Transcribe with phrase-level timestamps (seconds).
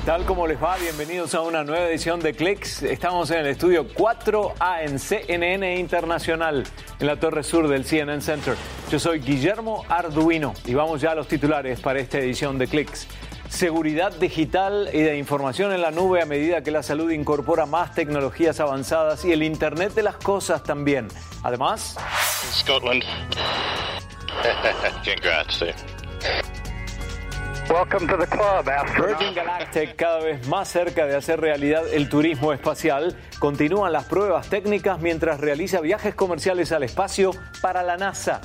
[0.00, 0.24] ¿Qué tal?
[0.24, 0.78] ¿Cómo les va?
[0.78, 2.84] Bienvenidos a una nueva edición de Clicks.
[2.84, 6.64] Estamos en el estudio 4A en CNN Internacional,
[6.98, 8.56] en la torre sur del CNN Center.
[8.90, 13.08] Yo soy Guillermo Arduino y vamos ya a los titulares para esta edición de Clicks.
[13.50, 17.94] Seguridad digital y de información en la nube a medida que la salud incorpora más
[17.94, 21.08] tecnologías avanzadas y el Internet de las Cosas también.
[21.42, 21.98] Además...
[22.54, 23.04] Scotland.
[25.04, 25.62] Congrats.
[27.70, 28.64] Welcome to the club,
[28.96, 34.48] Virgin Galactic, cada vez más cerca de hacer realidad el turismo espacial, continúan las pruebas
[34.48, 37.30] técnicas mientras realiza viajes comerciales al espacio
[37.62, 38.40] para la NASA.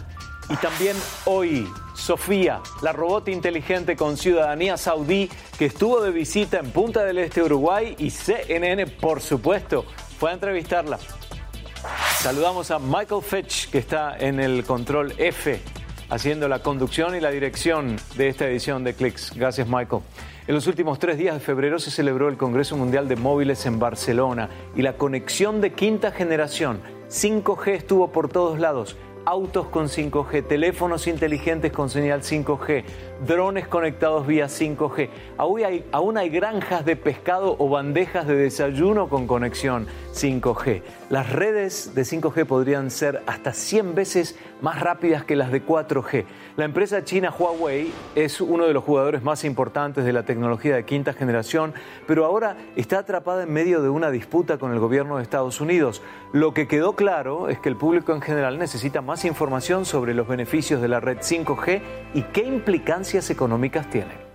[0.48, 6.70] Y también hoy, Sofía, la robot inteligente con ciudadanía saudí que estuvo de visita en
[6.70, 9.86] Punta del Este, Uruguay y CNN, por supuesto,
[10.20, 11.00] fue a entrevistarla.
[12.20, 15.60] Saludamos a Michael Fitch, que está en el control F,
[16.10, 19.34] haciendo la conducción y la dirección de esta edición de Clicks.
[19.36, 20.02] Gracias, Michael.
[20.48, 23.80] En los últimos tres días de febrero se celebró el Congreso Mundial de Móviles en
[23.80, 30.48] Barcelona y la conexión de quinta generación, 5G, estuvo por todos lados autos con 5G,
[30.48, 32.84] teléfonos inteligentes con señal 5G,
[33.26, 35.10] drones conectados vía 5G.
[35.38, 40.84] Aún hay, aún hay granjas de pescado o bandejas de desayuno con conexión 5G.
[41.10, 46.26] Las redes de 5G podrían ser hasta 100 veces más rápidas que las de 4G.
[46.58, 50.86] La empresa china Huawei es uno de los jugadores más importantes de la tecnología de
[50.86, 51.74] quinta generación,
[52.08, 56.02] pero ahora está atrapada en medio de una disputa con el gobierno de Estados Unidos.
[56.32, 60.28] Lo que quedó claro es que el público en general necesita más información sobre los
[60.28, 61.82] beneficios de la red 5G
[62.14, 64.26] y qué implicancias económicas tiene.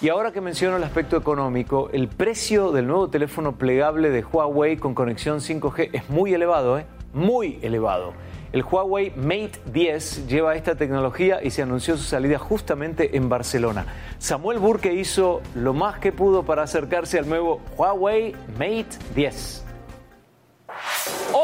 [0.00, 4.76] Y ahora que menciono el aspecto económico, el precio del nuevo teléfono plegable de Huawei
[4.76, 6.86] con conexión 5G es muy elevado, ¿eh?
[7.12, 8.12] muy elevado.
[8.52, 13.86] El Huawei Mate 10 lleva esta tecnología y se anunció su salida justamente en Barcelona.
[14.18, 19.71] Samuel Burke hizo lo más que pudo para acercarse al nuevo Huawei Mate 10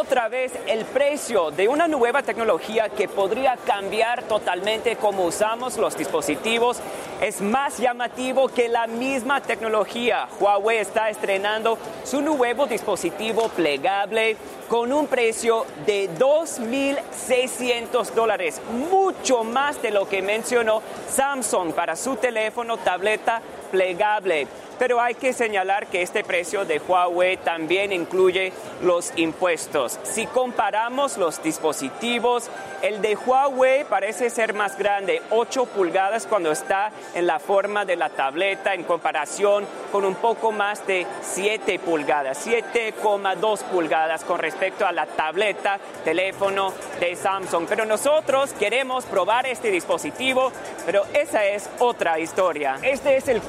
[0.09, 5.99] otra vez el precio de una nueva tecnología que podría cambiar totalmente cómo usamos los
[5.99, 6.81] dispositivos
[7.21, 10.27] es más llamativo que la misma tecnología.
[10.41, 19.83] Huawei está estrenando su nuevo dispositivo plegable con un precio de 2.600 dólares, mucho más
[19.83, 20.81] de lo que mencionó
[21.11, 24.47] Samsung para su teléfono tableta plegable.
[24.79, 28.53] Pero hay que señalar que este precio de Huawei también incluye
[28.83, 29.99] los impuestos.
[30.05, 32.49] Si comparamos los dispositivos,
[32.81, 37.97] el de Huawei parece ser más grande, 8 pulgadas cuando está en la forma de
[37.97, 44.87] la tableta en comparación con un poco más de 7 pulgadas, 7,2 pulgadas con respecto
[44.87, 47.67] a la tableta, teléfono de Samsung.
[47.69, 50.53] Pero nosotros queremos probar este dispositivo,
[50.87, 52.77] pero esa es otra historia.
[52.83, 53.43] Este es el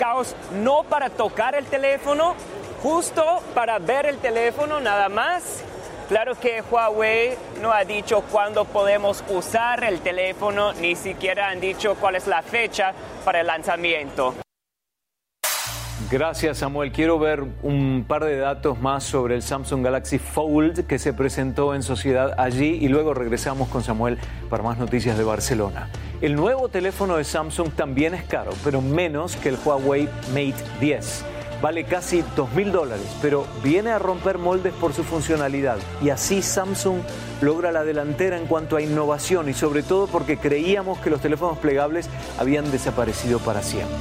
[0.64, 2.36] no para tocar el teléfono,
[2.82, 5.64] justo para ver el teléfono nada más.
[6.08, 11.96] Claro que Huawei no ha dicho cuándo podemos usar el teléfono, ni siquiera han dicho
[11.96, 12.94] cuál es la fecha
[13.24, 14.34] para el lanzamiento.
[16.10, 16.92] Gracias Samuel.
[16.92, 21.76] Quiero ver un par de datos más sobre el Samsung Galaxy Fold que se presentó
[21.76, 24.18] en sociedad allí y luego regresamos con Samuel
[24.50, 25.92] para más noticias de Barcelona.
[26.22, 31.24] El nuevo teléfono de Samsung también es caro, pero menos que el Huawei Mate 10.
[31.62, 37.00] Vale casi 2.000 dólares, pero viene a romper moldes por su funcionalidad y así Samsung
[37.40, 41.58] logra la delantera en cuanto a innovación y sobre todo porque creíamos que los teléfonos
[41.58, 43.96] plegables habían desaparecido para siempre.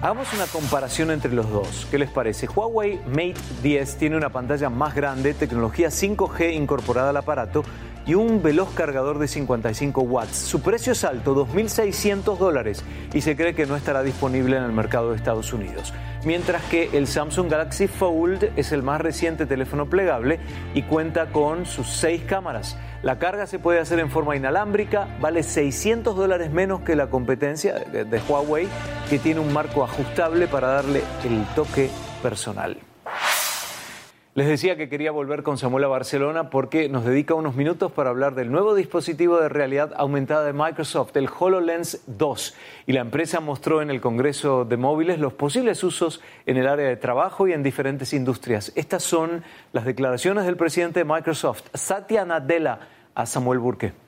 [0.00, 1.88] Hagamos una comparación entre los dos.
[1.90, 2.46] ¿Qué les parece?
[2.46, 3.34] Huawei Mate
[3.64, 7.64] 10 tiene una pantalla más grande, tecnología 5G incorporada al aparato
[8.06, 10.36] y un veloz cargador de 55 watts.
[10.36, 14.72] Su precio es alto, 2.600 dólares, y se cree que no estará disponible en el
[14.72, 15.92] mercado de Estados Unidos.
[16.24, 20.38] Mientras que el Samsung Galaxy Fold es el más reciente teléfono plegable
[20.74, 22.76] y cuenta con sus seis cámaras.
[23.02, 27.74] La carga se puede hacer en forma inalámbrica, vale 600 dólares menos que la competencia
[27.74, 28.68] de Huawei,
[29.10, 31.90] que tiene un marco ajustable para darle el toque
[32.22, 32.76] personal.
[34.36, 38.10] Les decía que quería volver con Samuel a Barcelona porque nos dedica unos minutos para
[38.10, 42.54] hablar del nuevo dispositivo de realidad aumentada de Microsoft, el HoloLens 2.
[42.86, 46.86] Y la empresa mostró en el Congreso de Móviles los posibles usos en el área
[46.86, 48.72] de trabajo y en diferentes industrias.
[48.76, 49.42] Estas son
[49.72, 52.80] las declaraciones del presidente de Microsoft, Satya Nadella,
[53.14, 54.05] a Samuel Burke.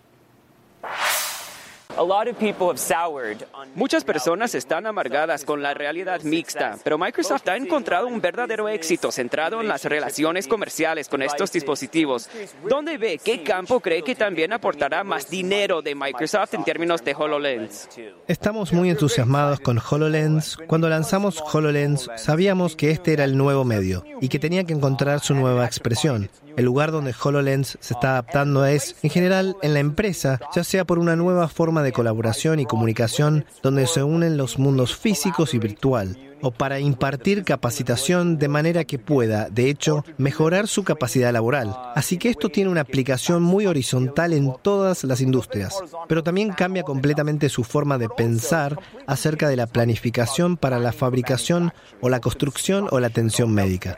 [3.75, 9.11] Muchas personas están amargadas con la realidad mixta, pero Microsoft ha encontrado un verdadero éxito
[9.11, 12.29] centrado en las relaciones comerciales con estos dispositivos.
[12.69, 17.15] ¿Dónde ve qué campo cree que también aportará más dinero de Microsoft en términos de
[17.15, 17.89] HoloLens?
[18.27, 20.57] Estamos muy entusiasmados con HoloLens.
[20.67, 25.21] Cuando lanzamos HoloLens, sabíamos que este era el nuevo medio y que tenía que encontrar
[25.21, 26.31] su nueva expresión.
[26.59, 30.85] El lugar donde HoloLens se está adaptando es, en general, en la empresa, ya sea
[30.85, 35.61] por una nueva forma de colaboración y comunicación donde se unen los mundos físicos y
[35.61, 41.77] virtual, o para impartir capacitación de manera que pueda, de hecho, mejorar su capacidad laboral.
[41.95, 45.79] Así que esto tiene una aplicación muy horizontal en todas las industrias,
[46.09, 51.73] pero también cambia completamente su forma de pensar acerca de la planificación para la fabricación
[52.01, 53.97] o la construcción o la atención médica.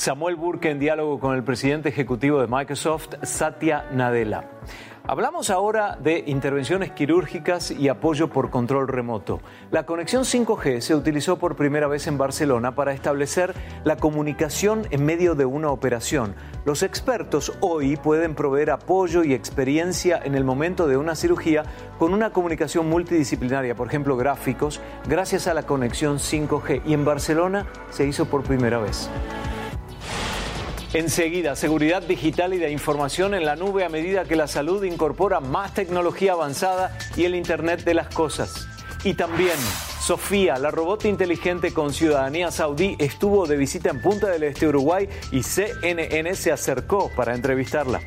[0.00, 4.44] Samuel Burke en diálogo con el presidente ejecutivo de Microsoft, Satya Nadella.
[5.06, 9.42] Hablamos ahora de intervenciones quirúrgicas y apoyo por control remoto.
[9.70, 13.52] La conexión 5G se utilizó por primera vez en Barcelona para establecer
[13.84, 16.34] la comunicación en medio de una operación.
[16.64, 21.64] Los expertos hoy pueden proveer apoyo y experiencia en el momento de una cirugía
[21.98, 26.84] con una comunicación multidisciplinaria, por ejemplo gráficos, gracias a la conexión 5G.
[26.86, 29.10] Y en Barcelona se hizo por primera vez.
[30.92, 35.38] Enseguida, seguridad digital y de información en la nube a medida que la salud incorpora
[35.38, 38.66] más tecnología avanzada y el Internet de las Cosas.
[39.04, 39.56] Y también,
[40.00, 45.08] Sofía, la robot inteligente con ciudadanía saudí, estuvo de visita en Punta del Este, Uruguay,
[45.30, 48.00] y CNN se acercó para entrevistarla.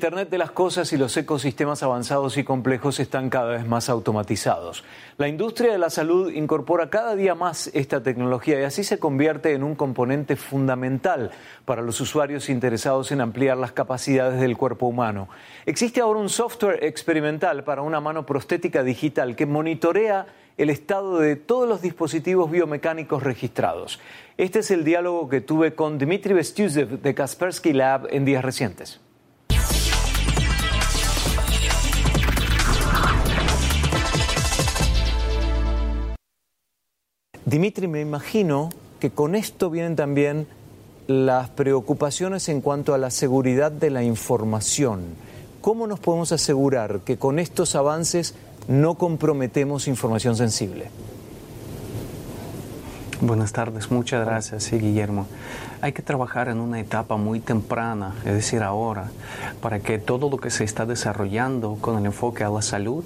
[0.00, 4.82] Internet de las Cosas y los ecosistemas avanzados y complejos están cada vez más automatizados.
[5.18, 9.52] La industria de la salud incorpora cada día más esta tecnología y así se convierte
[9.52, 11.32] en un componente fundamental
[11.66, 15.28] para los usuarios interesados en ampliar las capacidades del cuerpo humano.
[15.66, 20.24] Existe ahora un software experimental para una mano prostética digital que monitorea
[20.56, 24.00] el estado de todos los dispositivos biomecánicos registrados.
[24.38, 28.98] Este es el diálogo que tuve con Dmitry Bestusev de Kaspersky Lab en días recientes.
[37.46, 38.68] Dimitri, me imagino
[39.00, 40.46] que con esto vienen también
[41.06, 45.00] las preocupaciones en cuanto a la seguridad de la información.
[45.60, 48.34] ¿Cómo nos podemos asegurar que con estos avances
[48.68, 50.90] no comprometemos información sensible?
[53.22, 55.26] Buenas tardes, muchas gracias, sí, Guillermo.
[55.82, 59.10] Hay que trabajar en una etapa muy temprana, es decir, ahora,
[59.60, 63.04] para que todo lo que se está desarrollando con el enfoque a la salud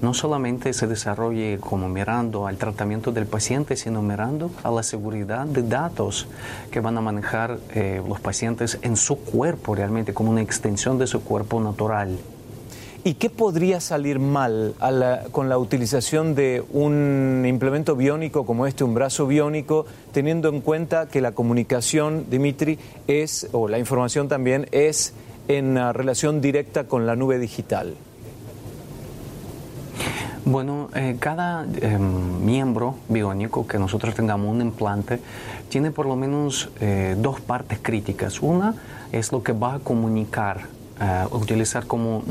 [0.00, 5.46] no solamente se desarrolle como mirando al tratamiento del paciente, sino mirando a la seguridad
[5.46, 6.28] de datos
[6.70, 11.08] que van a manejar eh, los pacientes en su cuerpo realmente, como una extensión de
[11.08, 12.16] su cuerpo natural.
[13.06, 14.74] ¿Y qué podría salir mal
[15.30, 21.06] con la utilización de un implemento biónico como este, un brazo biónico, teniendo en cuenta
[21.06, 25.12] que la comunicación, Dimitri, es, o la información también, es
[25.46, 27.94] en relación directa con la nube digital?
[30.44, 35.20] Bueno, eh, cada em, miembro biónico que nosotros tengamos un implante
[35.68, 38.42] tiene por lo menos eh, dos partes críticas.
[38.42, 38.74] Una
[39.12, 40.74] es lo que va a comunicar
[41.30, 42.22] utilizar como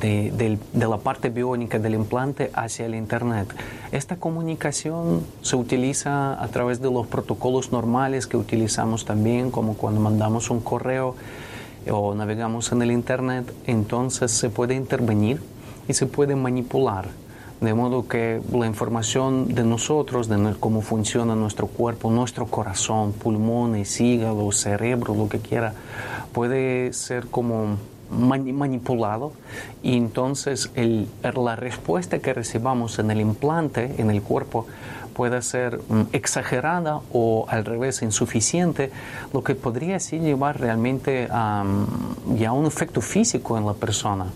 [0.00, 3.48] de, la parte biónica del implante hacia el Internet.
[3.92, 10.00] Esta comunicación se utiliza a través de los protocolos normales que utilizamos también, como cuando
[10.00, 11.14] mandamos un correo
[11.90, 15.40] o navegamos en el Internet, entonces se puede intervenir
[15.88, 17.08] y se puede manipular.
[17.62, 24.00] De modo que la información de nosotros, de cómo funciona nuestro cuerpo, nuestro corazón, pulmones,
[24.00, 25.72] hígado, cerebro, lo que quiera,
[26.32, 27.76] puede ser como
[28.10, 29.32] manipulado
[29.80, 34.66] y entonces el, la respuesta que recibamos en el implante, en el cuerpo,
[35.14, 38.90] puede ser mm, exagerada o al revés insuficiente,
[39.32, 41.64] lo que podría así llevar realmente a,
[42.34, 44.26] ya un efecto físico en la persona.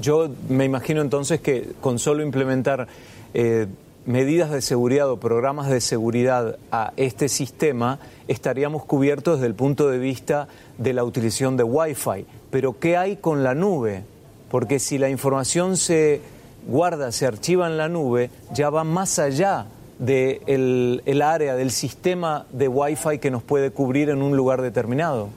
[0.00, 2.88] Yo me imagino entonces que con solo implementar
[3.32, 3.66] eh,
[4.06, 7.98] medidas de seguridad o programas de seguridad a este sistema,
[8.28, 10.48] estaríamos cubiertos desde el punto de vista
[10.78, 12.26] de la utilización de Wi-Fi.
[12.50, 14.04] Pero ¿qué hay con la nube?
[14.50, 16.20] Porque si la información se
[16.66, 19.66] guarda, se archiva en la nube, ya va más allá
[19.98, 25.28] del el área, del sistema de Wi-Fi que nos puede cubrir en un lugar determinado.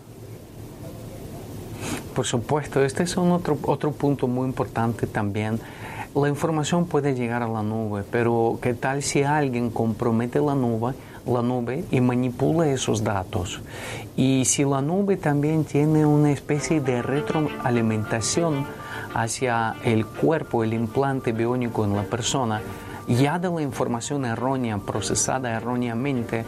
[2.17, 5.59] Por supuesto, este es otro, otro punto muy importante también.
[6.15, 10.95] La información puede llegar a la nube, pero ¿qué tal si alguien compromete la nube,
[11.27, 13.61] la nube y manipula esos datos?
[14.15, 18.65] Y si la nube también tiene una especie de retroalimentación
[19.13, 22.63] hacia el cuerpo, el implante biónico en la persona,
[23.07, 26.45] ya de la información errónea, procesada erróneamente,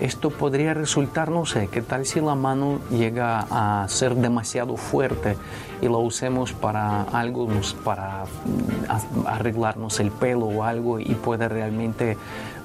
[0.00, 5.36] esto podría resultar, no sé, ¿qué tal si la mano llega a ser demasiado fuerte
[5.80, 7.48] y la usemos para algo,
[7.84, 12.16] para mm, arreglarnos el pelo o algo y puede realmente,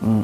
[0.01, 0.21] mm,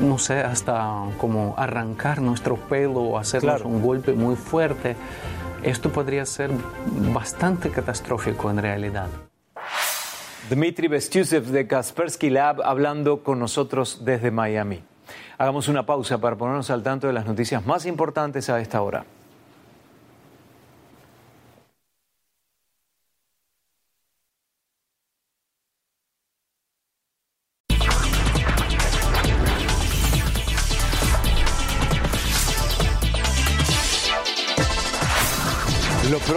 [0.00, 4.96] no sé, hasta como arrancar nuestro pelo o hacernos un golpe muy fuerte?
[5.62, 6.50] Esto podría ser
[7.12, 9.08] bastante catastrófico en realidad.
[10.48, 14.84] Dmitry Bestusev de Kaspersky Lab hablando con nosotros desde Miami.
[15.38, 19.04] Hagamos una pausa para ponernos al tanto de las noticias más importantes a esta hora.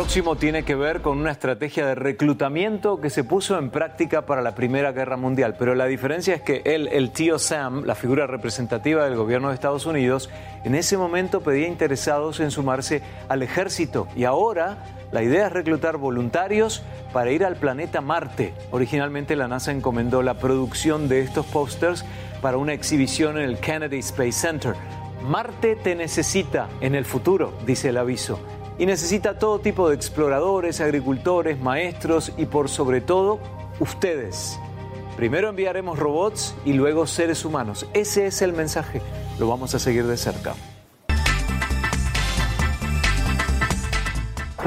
[0.09, 4.41] Próximo tiene que ver con una estrategia de reclutamiento que se puso en práctica para
[4.41, 8.25] la Primera Guerra Mundial, pero la diferencia es que él, el tío Sam, la figura
[8.25, 10.31] representativa del gobierno de Estados Unidos,
[10.63, 14.79] en ese momento pedía interesados en sumarse al ejército y ahora
[15.11, 16.81] la idea es reclutar voluntarios
[17.13, 18.55] para ir al planeta Marte.
[18.71, 22.03] Originalmente la NASA encomendó la producción de estos pósters
[22.41, 24.73] para una exhibición en el Kennedy Space Center.
[25.21, 28.39] Marte te necesita en el futuro, dice el aviso
[28.79, 33.39] y necesita todo tipo de exploradores, agricultores, maestros y por sobre todo
[33.79, 34.57] ustedes.
[35.17, 37.85] Primero enviaremos robots y luego seres humanos.
[37.93, 39.01] Ese es el mensaje.
[39.37, 40.55] Lo vamos a seguir de cerca.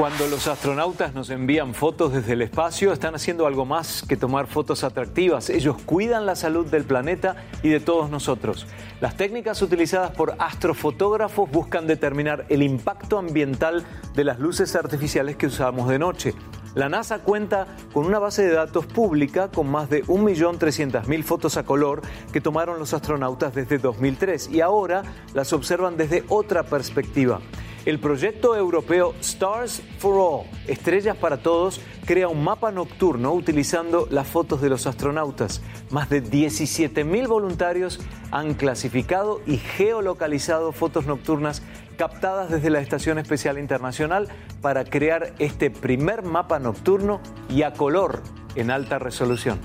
[0.03, 4.47] Cuando los astronautas nos envían fotos desde el espacio, están haciendo algo más que tomar
[4.47, 5.49] fotos atractivas.
[5.49, 8.67] Ellos cuidan la salud del planeta y de todos nosotros.
[8.99, 15.45] Las técnicas utilizadas por astrofotógrafos buscan determinar el impacto ambiental de las luces artificiales que
[15.45, 16.33] usamos de noche.
[16.75, 21.63] La NASA cuenta con una base de datos pública con más de 1.300.000 fotos a
[21.63, 22.01] color
[22.33, 27.39] que tomaron los astronautas desde 2003 y ahora las observan desde otra perspectiva.
[27.85, 34.25] El proyecto europeo Stars for All, Estrellas para Todos, crea un mapa nocturno utilizando las
[34.25, 35.61] fotos de los astronautas.
[35.89, 37.99] Más de 17.000 voluntarios
[38.31, 41.61] han clasificado y geolocalizado fotos nocturnas
[41.97, 44.29] captadas desde la Estación Especial Internacional
[44.61, 48.23] para crear este primer mapa nocturno y a color
[48.55, 49.59] en alta resolución.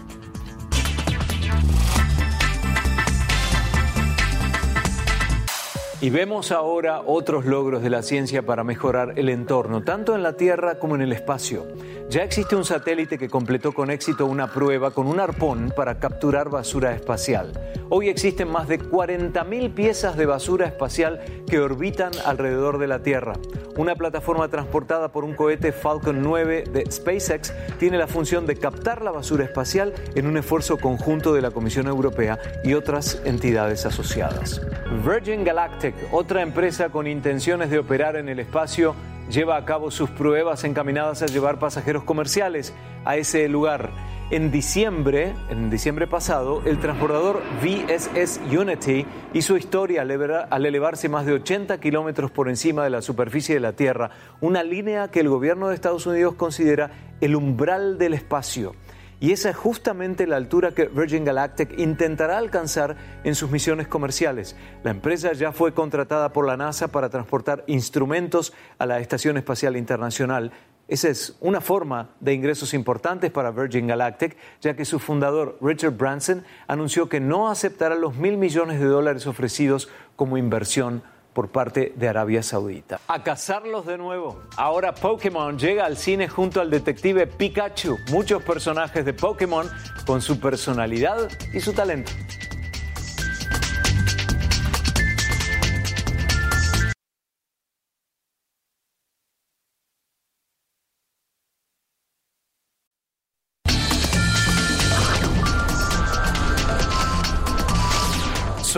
[6.00, 10.34] Y vemos ahora otros logros de la ciencia para mejorar el entorno, tanto en la
[10.34, 11.66] Tierra como en el espacio.
[12.10, 16.48] Ya existe un satélite que completó con éxito una prueba con un arpón para capturar
[16.48, 17.52] basura espacial.
[17.90, 23.34] Hoy existen más de 40.000 piezas de basura espacial que orbitan alrededor de la Tierra.
[23.76, 29.02] Una plataforma transportada por un cohete Falcon 9 de SpaceX tiene la función de captar
[29.02, 34.62] la basura espacial en un esfuerzo conjunto de la Comisión Europea y otras entidades asociadas.
[35.04, 38.94] Virgin Galactic, otra empresa con intenciones de operar en el espacio,
[39.30, 43.90] lleva a cabo sus pruebas encaminadas a llevar pasajeros comerciales a ese lugar.
[44.30, 51.32] En diciembre, en diciembre pasado, el transbordador VSS Unity hizo historia al elevarse más de
[51.32, 54.10] 80 kilómetros por encima de la superficie de la Tierra,
[54.42, 56.90] una línea que el gobierno de Estados Unidos considera
[57.22, 58.74] el umbral del espacio.
[59.20, 64.54] Y esa es justamente la altura que Virgin Galactic intentará alcanzar en sus misiones comerciales.
[64.84, 69.76] La empresa ya fue contratada por la NASA para transportar instrumentos a la Estación Espacial
[69.76, 70.52] Internacional.
[70.86, 75.96] Esa es una forma de ingresos importantes para Virgin Galactic, ya que su fundador Richard
[75.96, 81.02] Branson anunció que no aceptará los mil millones de dólares ofrecidos como inversión
[81.38, 82.98] por parte de Arabia Saudita.
[83.06, 84.42] A cazarlos de nuevo.
[84.56, 87.96] Ahora Pokémon llega al cine junto al detective Pikachu.
[88.10, 89.70] Muchos personajes de Pokémon
[90.04, 92.10] con su personalidad y su talento.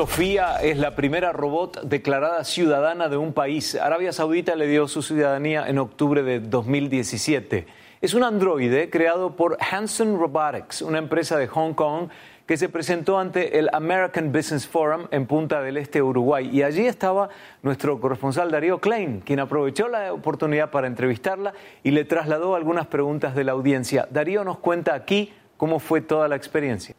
[0.01, 3.75] Sofía es la primera robot declarada ciudadana de un país.
[3.75, 7.67] Arabia Saudita le dio su ciudadanía en octubre de 2017.
[8.01, 12.09] Es un androide creado por Hanson Robotics, una empresa de Hong Kong
[12.47, 16.49] que se presentó ante el American Business Forum en Punta del Este, Uruguay.
[16.51, 17.29] Y allí estaba
[17.63, 21.53] nuestro corresponsal Darío Klein, quien aprovechó la oportunidad para entrevistarla
[21.83, 24.09] y le trasladó algunas preguntas de la audiencia.
[24.11, 26.95] Darío nos cuenta aquí cómo fue toda la experiencia.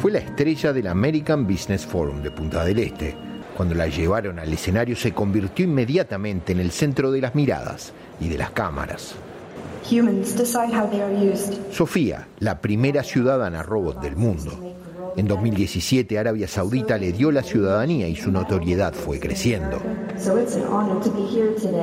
[0.00, 3.14] Fue la estrella del American Business Forum de Punta del Este.
[3.56, 8.28] Cuando la llevaron al escenario se convirtió inmediatamente en el centro de las miradas y
[8.28, 9.14] de las cámaras.
[11.70, 14.74] Sofía, la primera ciudadana robot del mundo.
[15.16, 19.80] En 2017 Arabia Saudita le dio la ciudadanía y su notoriedad fue creciendo.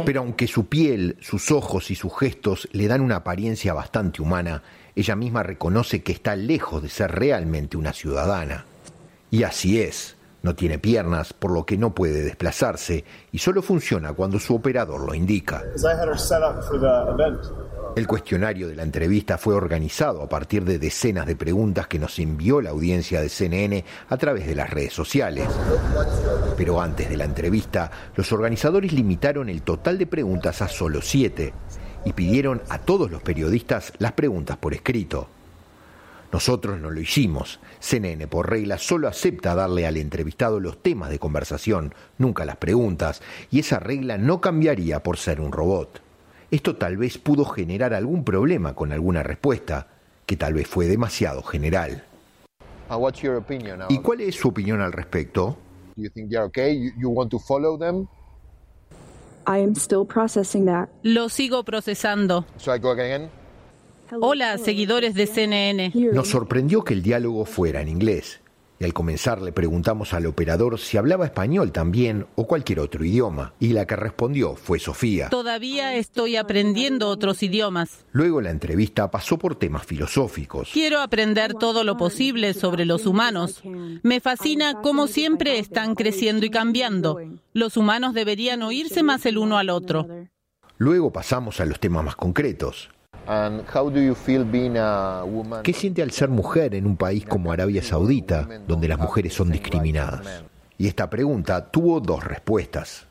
[0.05, 4.61] Pero aunque su piel, sus ojos y sus gestos le dan una apariencia bastante humana,
[4.95, 8.65] ella misma reconoce que está lejos de ser realmente una ciudadana.
[9.31, 10.15] Y así es.
[10.43, 14.99] No tiene piernas, por lo que no puede desplazarse y solo funciona cuando su operador
[14.99, 15.63] lo indica.
[17.95, 22.19] El cuestionario de la entrevista fue organizado a partir de decenas de preguntas que nos
[22.19, 25.47] envió la audiencia de CNN a través de las redes sociales.
[26.57, 31.53] Pero antes de la entrevista, los organizadores limitaron el total de preguntas a solo siete
[32.03, 35.29] y pidieron a todos los periodistas las preguntas por escrito.
[36.33, 37.59] Nosotros no lo hicimos.
[37.79, 43.21] CNN por regla solo acepta darle al entrevistado los temas de conversación, nunca las preguntas,
[43.51, 46.01] y esa regla no cambiaría por ser un robot.
[46.49, 49.89] Esto tal vez pudo generar algún problema con alguna respuesta,
[50.25, 52.03] que tal vez fue demasiado general.
[53.89, 55.55] ¿Y cuál es su opinión al respecto?
[61.03, 62.47] Lo sigo procesando.
[64.21, 65.91] Hola, seguidores de CNN.
[66.13, 68.41] Nos sorprendió que el diálogo fuera en inglés.
[68.79, 73.53] Y al comenzar le preguntamos al operador si hablaba español también o cualquier otro idioma.
[73.59, 75.29] Y la que respondió fue Sofía.
[75.29, 78.03] Todavía estoy aprendiendo otros idiomas.
[78.11, 80.71] Luego la entrevista pasó por temas filosóficos.
[80.73, 83.61] Quiero aprender todo lo posible sobre los humanos.
[84.01, 87.19] Me fascina cómo siempre están creciendo y cambiando.
[87.53, 90.07] Los humanos deberían oírse más el uno al otro.
[90.77, 92.89] Luego pasamos a los temas más concretos.
[95.63, 99.51] ¿Qué siente al ser mujer en un país como Arabia Saudita, donde las mujeres son
[99.51, 100.43] discriminadas?
[100.77, 103.07] Y esta pregunta tuvo dos respuestas.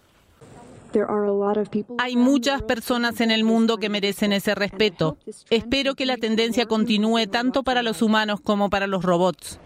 [1.99, 5.17] Hay muchas personas en el mundo que merecen ese respeto.
[5.49, 9.59] Espero que la tendencia continúe tanto para los humanos como para los robots.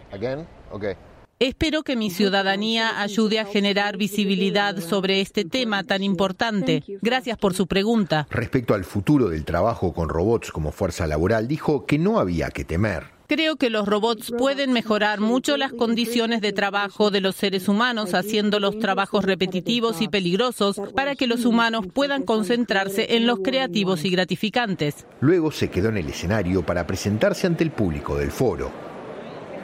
[1.38, 6.83] Espero que mi ciudadanía ayude a generar visibilidad sobre este tema tan importante.
[7.03, 8.27] Gracias por su pregunta.
[8.31, 12.64] Respecto al futuro del trabajo con robots como fuerza laboral, dijo que no había que
[12.64, 13.09] temer.
[13.27, 18.14] Creo que los robots pueden mejorar mucho las condiciones de trabajo de los seres humanos,
[18.14, 24.07] haciendo los trabajos repetitivos y peligrosos para que los humanos puedan concentrarse en los creativos
[24.07, 25.05] y gratificantes.
[25.20, 28.86] Luego se quedó en el escenario para presentarse ante el público del foro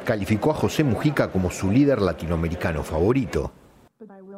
[0.05, 3.53] calificó a José Mujica como su líder latinoamericano favorito.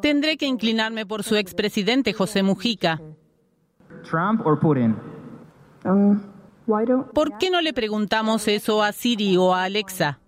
[0.02, 3.00] Tendré que inclinarme por su expresidente José Mujica.
[4.08, 4.96] Trump o Putin?
[5.84, 6.20] Um,
[7.12, 10.18] ¿Por qué no le preguntamos eso a Siri o a Alexa?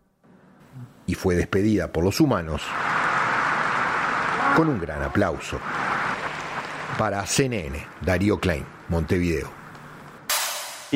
[1.07, 2.62] Y fue despedida por los humanos
[4.57, 5.59] con un gran aplauso.
[6.99, 9.55] Para CNN, Darío Klein, Montevideo.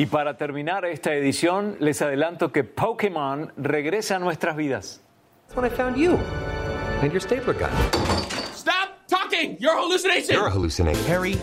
[0.01, 4.99] Y para terminar esta edición, les adelanto que Pokémon regresa a nuestras vidas.
[5.45, 6.17] That's when I found you
[7.03, 7.69] and your stapler gun.
[8.51, 9.57] Stop talking!
[9.59, 10.35] You're hallucinating!
[10.35, 11.03] You're hallucinating.
[11.05, 11.35] Harry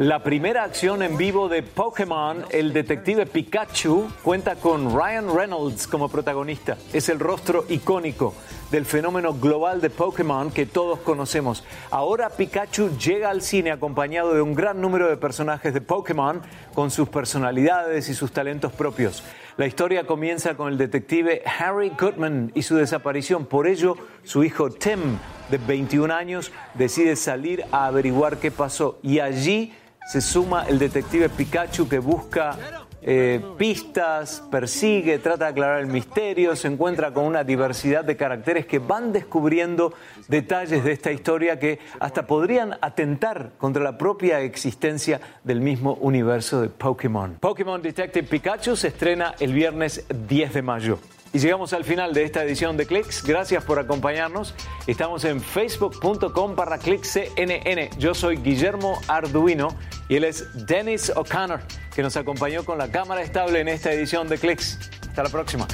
[0.00, 6.08] La primera acción en vivo de Pokémon, el detective Pikachu, cuenta con Ryan Reynolds como
[6.08, 6.76] protagonista.
[6.92, 8.34] Es el rostro icónico
[8.72, 11.62] del fenómeno global de Pokémon que todos conocemos.
[11.90, 16.42] Ahora Pikachu llega al cine acompañado de un gran número de personajes de Pokémon
[16.74, 19.22] con sus personalidades y sus talentos propios.
[19.58, 23.44] La historia comienza con el detective Harry Goodman y su desaparición.
[23.44, 25.18] Por ello, su hijo Tim,
[25.52, 28.98] de 21 años, decide salir a averiguar qué pasó.
[29.02, 29.72] Y allí
[30.10, 32.56] se suma el detective Pikachu que busca
[33.02, 38.64] eh, pistas, persigue, trata de aclarar el misterio, se encuentra con una diversidad de caracteres
[38.64, 39.92] que van descubriendo
[40.28, 46.62] detalles de esta historia que hasta podrían atentar contra la propia existencia del mismo universo
[46.62, 47.36] de Pokémon.
[47.40, 50.98] Pokémon Detective Pikachu se estrena el viernes 10 de mayo.
[51.34, 53.24] Y llegamos al final de esta edición de Clicks.
[53.24, 54.54] Gracias por acompañarnos.
[54.86, 57.90] Estamos en facebook.com para CNN.
[57.98, 59.74] Yo soy Guillermo Arduino
[60.08, 61.62] y él es Dennis O'Connor,
[61.94, 64.78] que nos acompañó con la cámara estable en esta edición de Clicks.
[65.08, 65.66] Hasta la próxima.